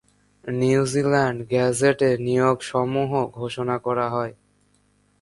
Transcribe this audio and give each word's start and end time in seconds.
New Zealand 0.43 1.39
গেজেটে 1.49 2.09
নিয়োগসমূহ 2.17 3.11
ঘোষণা 3.31 3.75
করা 3.77 4.07
হয়। 4.09 4.33